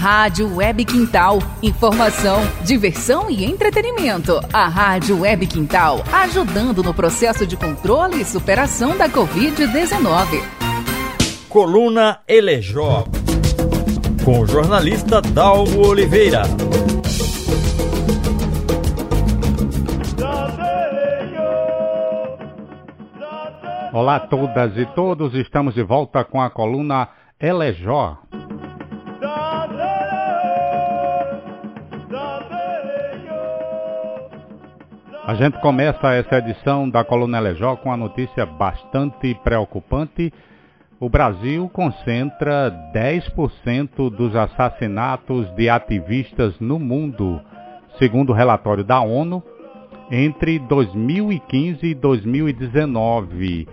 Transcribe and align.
Rádio 0.00 0.56
Web 0.56 0.86
Quintal. 0.86 1.40
Informação, 1.62 2.40
diversão 2.64 3.28
e 3.28 3.44
entretenimento. 3.44 4.40
A 4.50 4.66
Rádio 4.66 5.20
Web 5.20 5.46
Quintal 5.46 6.02
ajudando 6.10 6.82
no 6.82 6.94
processo 6.94 7.46
de 7.46 7.54
controle 7.54 8.22
e 8.22 8.24
superação 8.24 8.96
da 8.96 9.10
Covid-19. 9.10 10.42
Coluna 11.50 12.20
Elejó. 12.26 13.04
Com 14.24 14.40
o 14.40 14.46
jornalista 14.46 15.20
Dalmo 15.20 15.86
Oliveira. 15.86 16.44
Olá 23.92 24.16
a 24.16 24.20
todas 24.20 24.78
e 24.78 24.86
todos, 24.94 25.34
estamos 25.34 25.74
de 25.74 25.82
volta 25.82 26.24
com 26.24 26.40
a 26.40 26.48
coluna 26.48 27.06
Elejó. 27.38 28.16
A 35.30 35.34
gente 35.36 35.60
começa 35.60 36.12
essa 36.12 36.38
edição 36.38 36.90
da 36.90 37.04
coluna 37.04 37.38
Elejó 37.38 37.76
com 37.76 37.92
a 37.92 37.96
notícia 37.96 38.44
bastante 38.44 39.32
preocupante. 39.44 40.32
O 40.98 41.08
Brasil 41.08 41.70
concentra 41.72 42.68
10% 42.92 44.10
dos 44.10 44.34
assassinatos 44.34 45.48
de 45.54 45.68
ativistas 45.68 46.58
no 46.58 46.80
mundo, 46.80 47.40
segundo 47.96 48.30
o 48.30 48.32
relatório 48.34 48.82
da 48.82 49.00
ONU, 49.00 49.40
entre 50.10 50.58
2015 50.58 51.86
e 51.86 51.94
2019, 51.94 53.68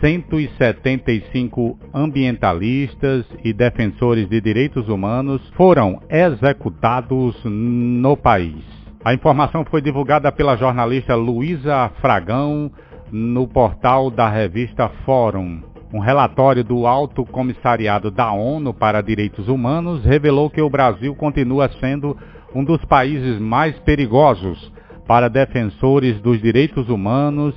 175 0.00 1.78
ambientalistas 1.92 3.26
e 3.44 3.52
defensores 3.52 4.26
de 4.26 4.40
direitos 4.40 4.88
humanos 4.88 5.46
foram 5.50 6.00
executados 6.08 7.38
no 7.44 8.16
país. 8.16 8.73
A 9.04 9.12
informação 9.12 9.66
foi 9.66 9.82
divulgada 9.82 10.32
pela 10.32 10.56
jornalista 10.56 11.14
Luísa 11.14 11.90
Fragão 12.00 12.70
no 13.12 13.46
portal 13.46 14.10
da 14.10 14.30
revista 14.30 14.88
Fórum. 15.04 15.60
Um 15.92 15.98
relatório 15.98 16.64
do 16.64 16.86
Alto 16.86 17.22
Comissariado 17.22 18.10
da 18.10 18.32
ONU 18.32 18.72
para 18.72 19.02
Direitos 19.02 19.46
Humanos 19.46 20.02
revelou 20.06 20.48
que 20.48 20.62
o 20.62 20.70
Brasil 20.70 21.14
continua 21.14 21.70
sendo 21.80 22.16
um 22.54 22.64
dos 22.64 22.82
países 22.86 23.38
mais 23.38 23.78
perigosos 23.80 24.72
para 25.06 25.28
defensores 25.28 26.18
dos 26.22 26.40
direitos 26.40 26.88
humanos 26.88 27.54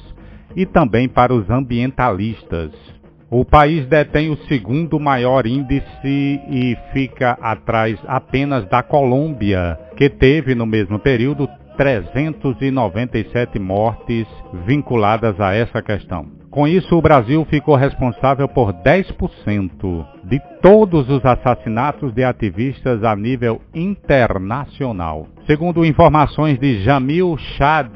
e 0.54 0.66
também 0.66 1.08
para 1.08 1.34
os 1.34 1.50
ambientalistas. 1.50 2.72
O 3.30 3.46
país 3.46 3.86
detém 3.88 4.30
o 4.30 4.38
segundo 4.48 5.00
maior 5.00 5.48
índice 5.48 5.82
e 6.04 6.78
fica 6.92 7.38
atrás 7.42 7.98
apenas 8.06 8.66
da 8.68 8.84
Colômbia, 8.84 9.87
que 9.98 10.10
teve 10.10 10.54
no 10.54 10.66
mesmo 10.66 11.00
período 11.00 11.50
397 11.76 13.60
mortes 13.60 14.28
vinculadas 14.66 15.40
a 15.40 15.54
essa 15.54 15.82
questão. 15.82 16.38
Com 16.50 16.68
isso, 16.68 16.96
o 16.96 17.02
Brasil 17.02 17.46
ficou 17.46 17.76
responsável 17.76 18.48
por 18.48 18.74
10% 18.74 20.06
de 20.24 20.40
todos 20.62 21.10
os 21.10 21.24
assassinatos 21.26 22.14
de 22.14 22.24
ativistas 22.24 23.04
a 23.04 23.16
nível 23.16 23.62
internacional. 23.74 25.28
Segundo 25.46 25.86
informações 25.86 26.58
de 26.60 26.84
Jamil 26.84 27.38
Chad 27.58 27.96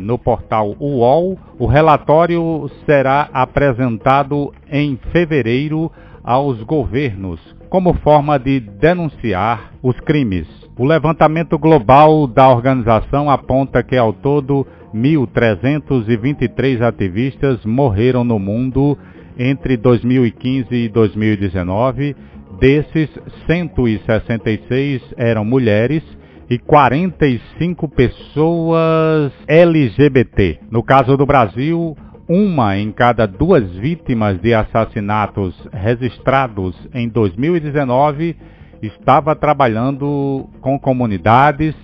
no 0.00 0.18
portal 0.18 0.76
UOL, 0.78 1.38
o 1.58 1.66
relatório 1.66 2.70
será 2.86 3.28
apresentado 3.32 4.52
em 4.70 4.98
fevereiro 5.12 5.90
aos 6.22 6.62
governos 6.62 7.40
como 7.70 7.94
forma 7.94 8.38
de 8.38 8.60
denunciar 8.60 9.70
os 9.80 9.98
crimes. 10.00 10.46
O 10.78 10.84
levantamento 10.84 11.58
global 11.58 12.26
da 12.26 12.48
organização 12.48 13.28
aponta 13.30 13.82
que 13.82 13.96
ao 13.96 14.12
todo 14.12 14.66
1.323 14.94 16.80
ativistas 16.80 17.64
morreram 17.64 18.24
no 18.24 18.38
mundo 18.38 18.96
entre 19.38 19.76
2015 19.76 20.74
e 20.74 20.88
2019. 20.88 22.16
Desses, 22.58 23.10
166 23.46 25.02
eram 25.16 25.44
mulheres 25.44 26.02
e 26.48 26.58
45 26.58 27.88
pessoas 27.88 29.32
LGBT. 29.46 30.58
No 30.70 30.82
caso 30.82 31.16
do 31.16 31.24
Brasil, 31.24 31.96
uma 32.28 32.76
em 32.76 32.90
cada 32.92 33.26
duas 33.26 33.70
vítimas 33.76 34.40
de 34.40 34.52
assassinatos 34.54 35.54
registrados 35.72 36.76
em 36.92 37.08
2019 37.08 38.36
estava 38.82 39.34
trabalhando 39.36 40.48
com 40.60 40.78
comunidades 40.78 41.74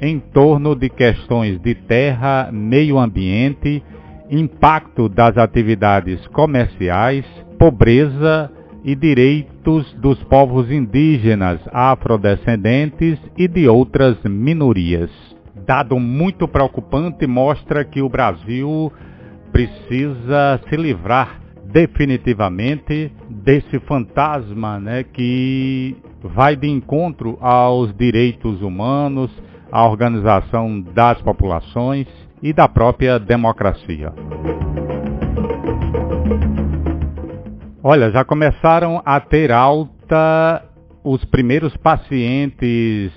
em 0.00 0.18
torno 0.18 0.74
de 0.74 0.88
questões 0.88 1.60
de 1.60 1.74
terra, 1.74 2.48
meio 2.52 2.98
ambiente, 2.98 3.82
impacto 4.30 5.08
das 5.08 5.36
atividades 5.36 6.26
comerciais, 6.28 7.24
pobreza 7.58 8.50
e 8.82 8.94
direitos 8.94 9.92
dos 9.94 10.22
povos 10.24 10.70
indígenas, 10.70 11.60
afrodescendentes 11.70 13.18
e 13.36 13.46
de 13.46 13.68
outras 13.68 14.16
minorias. 14.24 15.10
Dado 15.66 15.98
muito 15.98 16.48
preocupante 16.48 17.26
mostra 17.26 17.84
que 17.84 18.00
o 18.00 18.08
Brasil 18.08 18.90
precisa 19.52 20.60
se 20.68 20.76
livrar 20.76 21.40
definitivamente 21.64 23.12
desse 23.28 23.78
fantasma 23.80 24.80
né, 24.80 25.04
que 25.04 25.96
vai 26.22 26.56
de 26.56 26.68
encontro 26.68 27.38
aos 27.40 27.94
direitos 27.96 28.60
humanos, 28.62 29.30
à 29.70 29.86
organização 29.86 30.80
das 30.80 31.20
populações 31.22 32.06
e 32.42 32.52
da 32.52 32.68
própria 32.68 33.18
democracia. 33.18 34.12
Olha, 37.82 38.10
já 38.10 38.24
começaram 38.24 39.00
a 39.04 39.18
ter 39.20 39.50
alta 39.50 40.64
os 41.02 41.24
primeiros 41.24 41.74
pacientes 41.78 43.10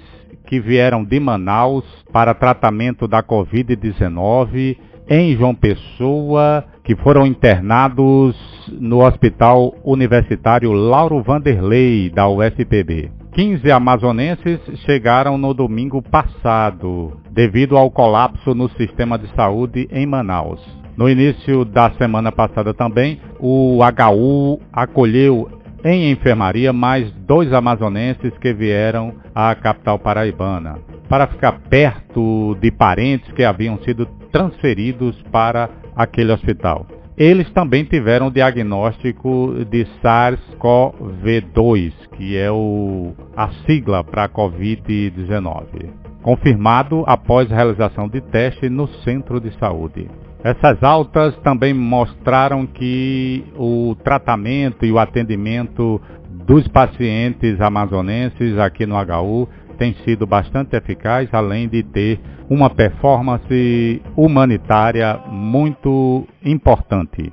que 0.47 0.59
vieram 0.59 1.03
de 1.03 1.19
Manaus 1.19 1.83
para 2.11 2.33
tratamento 2.33 3.07
da 3.07 3.21
Covid-19 3.21 4.77
em 5.07 5.35
João 5.35 5.53
Pessoa, 5.53 6.63
que 6.83 6.95
foram 6.95 7.25
internados 7.25 8.35
no 8.79 9.05
Hospital 9.05 9.73
Universitário 9.83 10.71
Lauro 10.71 11.21
Vanderlei, 11.21 12.09
da 12.09 12.27
UFPB. 12.27 13.11
15 13.33 13.71
amazonenses 13.71 14.59
chegaram 14.85 15.37
no 15.37 15.53
domingo 15.53 16.01
passado, 16.01 17.17
devido 17.31 17.77
ao 17.77 17.89
colapso 17.89 18.53
no 18.53 18.69
sistema 18.71 19.17
de 19.17 19.27
saúde 19.35 19.87
em 19.91 20.05
Manaus. 20.05 20.61
No 20.95 21.09
início 21.09 21.65
da 21.65 21.91
semana 21.93 22.31
passada 22.31 22.73
também, 22.73 23.19
o 23.39 23.79
HU 23.81 24.59
acolheu 24.71 25.49
em 25.83 26.11
enfermaria 26.11 26.71
mais 26.71 27.11
dois 27.25 27.51
amazonenses 27.51 28.31
que 28.37 28.53
vieram 28.53 29.13
à 29.33 29.53
capital 29.55 29.99
paraibana 29.99 30.77
para 31.09 31.27
ficar 31.27 31.59
perto 31.69 32.55
de 32.61 32.71
parentes 32.71 33.31
que 33.33 33.43
haviam 33.43 33.77
sido 33.83 34.07
transferidos 34.33 35.15
para 35.31 35.69
aquele 35.95 36.33
hospital. 36.33 36.85
Eles 37.15 37.47
também 37.51 37.85
tiveram 37.85 38.31
diagnóstico 38.31 39.53
de 39.69 39.85
SARS-CoV-2, 40.01 41.93
que 42.17 42.35
é 42.35 42.51
o, 42.51 43.13
a 43.37 43.49
sigla 43.67 44.03
para 44.03 44.23
a 44.23 44.29
Covid-19, 44.29 45.91
confirmado 46.23 47.03
após 47.05 47.47
realização 47.49 48.09
de 48.09 48.19
teste 48.19 48.67
no 48.67 48.87
centro 49.03 49.39
de 49.39 49.53
saúde. 49.59 50.09
Essas 50.43 50.81
altas 50.83 51.37
também 51.37 51.71
mostraram 51.73 52.65
que 52.65 53.45
o 53.55 53.95
tratamento 54.03 54.83
e 54.83 54.91
o 54.91 54.97
atendimento 54.97 56.01
dos 56.47 56.67
pacientes 56.67 57.61
amazonenses 57.61 58.57
aqui 58.57 58.85
no 58.85 58.95
HU 58.95 59.47
tem 59.73 59.93
sido 60.05 60.25
bastante 60.25 60.75
eficaz, 60.75 61.29
além 61.33 61.67
de 61.67 61.83
ter 61.83 62.19
uma 62.49 62.69
performance 62.69 64.01
humanitária 64.15 65.19
muito 65.27 66.27
importante. 66.43 67.31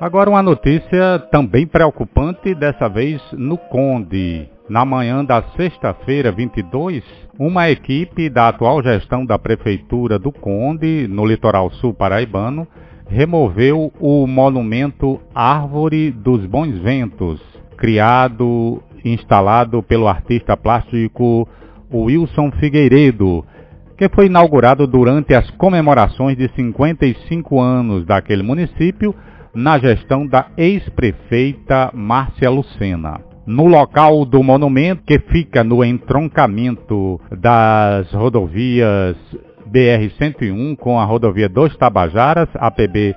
Agora 0.00 0.30
uma 0.30 0.42
notícia 0.42 1.18
também 1.30 1.66
preocupante, 1.66 2.54
dessa 2.54 2.88
vez 2.88 3.20
no 3.32 3.58
Conde. 3.58 4.48
Na 4.66 4.82
manhã 4.82 5.22
da 5.22 5.42
sexta-feira, 5.56 6.32
22, 6.32 7.04
uma 7.38 7.68
equipe 7.68 8.30
da 8.30 8.48
atual 8.48 8.82
gestão 8.82 9.26
da 9.26 9.38
Prefeitura 9.38 10.18
do 10.18 10.32
Conde, 10.32 11.06
no 11.06 11.26
litoral 11.26 11.70
sul 11.72 11.92
paraibano, 11.92 12.66
removeu 13.08 13.92
o 14.00 14.26
monumento 14.26 15.20
Árvore 15.34 16.12
dos 16.12 16.46
Bons 16.46 16.78
Ventos, 16.78 17.42
criado 17.80 18.82
e 19.02 19.10
instalado 19.12 19.82
pelo 19.82 20.06
artista 20.06 20.56
plástico 20.56 21.48
Wilson 21.92 22.52
Figueiredo, 22.52 23.44
que 23.96 24.08
foi 24.10 24.26
inaugurado 24.26 24.86
durante 24.86 25.34
as 25.34 25.50
comemorações 25.52 26.36
de 26.36 26.48
55 26.54 27.58
anos 27.58 28.04
daquele 28.04 28.42
município, 28.42 29.14
na 29.54 29.78
gestão 29.78 30.26
da 30.26 30.46
ex-prefeita 30.56 31.90
Márcia 31.92 32.50
Lucena. 32.50 33.20
No 33.46 33.66
local 33.66 34.24
do 34.24 34.42
monumento, 34.42 35.02
que 35.04 35.18
fica 35.18 35.64
no 35.64 35.82
entroncamento 35.82 37.18
das 37.32 38.12
rodovias 38.12 39.16
BR-101 39.72 40.76
com 40.76 41.00
a 41.00 41.04
rodovia 41.04 41.48
dos 41.48 41.76
Tabajaras, 41.76 42.48
APB 42.54 43.16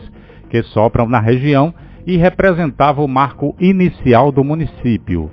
que 0.50 0.62
sopram 0.62 1.08
na 1.08 1.20
região 1.20 1.72
e 2.06 2.16
representava 2.16 3.02
o 3.02 3.08
marco 3.08 3.54
inicial 3.58 4.32
do 4.32 4.42
município, 4.42 5.30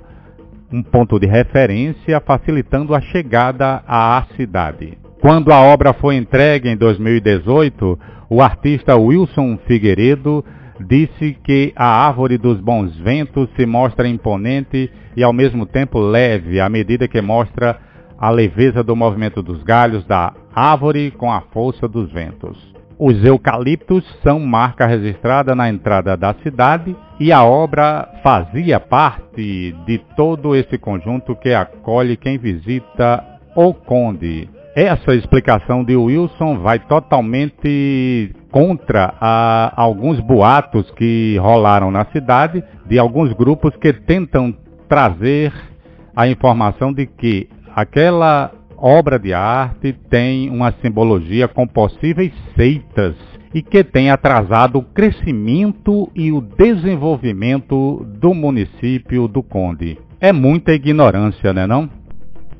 um 0.72 0.82
ponto 0.82 1.18
de 1.18 1.26
referência 1.26 2.20
facilitando 2.20 2.94
a 2.94 3.00
chegada 3.00 3.82
à 3.86 4.24
cidade. 4.36 4.98
Quando 5.20 5.52
a 5.52 5.60
obra 5.60 5.92
foi 5.92 6.16
entregue 6.16 6.68
em 6.68 6.76
2018, 6.76 7.98
o 8.30 8.42
artista 8.42 8.96
Wilson 8.96 9.58
Figueiredo 9.66 10.44
disse 10.86 11.36
que 11.42 11.72
a 11.74 12.06
árvore 12.06 12.38
dos 12.38 12.60
bons 12.60 12.96
ventos 12.98 13.48
se 13.56 13.66
mostra 13.66 14.06
imponente 14.06 14.90
e 15.16 15.22
ao 15.22 15.32
mesmo 15.32 15.66
tempo 15.66 15.98
leve, 15.98 16.60
à 16.60 16.68
medida 16.68 17.08
que 17.08 17.20
mostra 17.20 17.78
a 18.18 18.30
leveza 18.30 18.82
do 18.82 18.94
movimento 18.94 19.42
dos 19.42 19.62
galhos 19.62 20.04
da 20.04 20.32
árvore 20.54 21.10
com 21.10 21.32
a 21.32 21.40
força 21.40 21.88
dos 21.88 22.12
ventos. 22.12 22.77
Os 23.00 23.24
eucaliptos 23.24 24.04
são 24.24 24.40
marca 24.40 24.84
registrada 24.84 25.54
na 25.54 25.68
entrada 25.68 26.16
da 26.16 26.34
cidade 26.42 26.96
e 27.20 27.30
a 27.30 27.44
obra 27.44 28.08
fazia 28.24 28.80
parte 28.80 29.72
de 29.86 29.98
todo 30.16 30.56
esse 30.56 30.76
conjunto 30.76 31.36
que 31.36 31.54
acolhe 31.54 32.16
quem 32.16 32.36
visita 32.36 33.24
o 33.54 33.72
Conde. 33.72 34.50
Essa 34.74 35.14
explicação 35.14 35.84
de 35.84 35.94
Wilson 35.94 36.58
vai 36.58 36.80
totalmente 36.80 38.34
contra 38.50 39.14
a, 39.20 39.72
alguns 39.76 40.18
boatos 40.18 40.90
que 40.92 41.36
rolaram 41.38 41.92
na 41.92 42.04
cidade 42.06 42.64
de 42.84 42.98
alguns 42.98 43.32
grupos 43.32 43.76
que 43.76 43.92
tentam 43.92 44.52
trazer 44.88 45.52
a 46.16 46.26
informação 46.26 46.92
de 46.92 47.06
que 47.06 47.48
aquela 47.76 48.50
obra 48.80 49.18
de 49.18 49.32
arte 49.32 49.92
tem 50.08 50.48
uma 50.50 50.72
simbologia 50.82 51.48
com 51.48 51.66
possíveis 51.66 52.32
seitas 52.56 53.14
e 53.54 53.62
que 53.62 53.82
tem 53.82 54.10
atrasado 54.10 54.78
o 54.78 54.82
crescimento 54.82 56.10
e 56.14 56.32
o 56.32 56.40
desenvolvimento 56.40 58.06
do 58.20 58.34
município 58.34 59.26
do 59.26 59.42
Conde. 59.42 59.98
É 60.20 60.32
muita 60.32 60.72
ignorância, 60.72 61.52
né 61.52 61.66
não? 61.66 61.88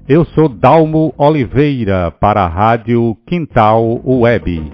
Eu 0.09 0.25
sou 0.25 0.49
Dalmo 0.49 1.12
Oliveira 1.19 2.11
para 2.11 2.44
a 2.44 2.49
Rádio 2.49 3.17
Quintal 3.26 4.00
Web. 4.05 4.73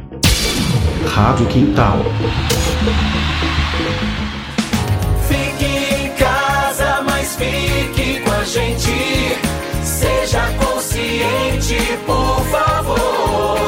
Rádio 1.08 1.46
Quintal. 1.48 1.98
Consciente, 11.24 11.98
por 12.06 12.44
favor. 12.46 13.58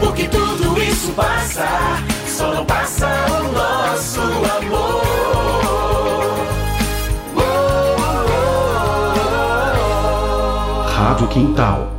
Porque 0.00 0.28
tudo 0.28 0.80
isso 0.82 1.12
passa, 1.12 1.66
só 2.26 2.54
não 2.54 2.64
passa 2.64 3.08
o 3.30 3.52
nosso 3.52 4.20
amor. 4.20 5.04
Rádio 10.96 11.28
Quintal. 11.28 11.93